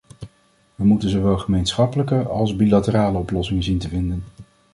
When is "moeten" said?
0.85-1.09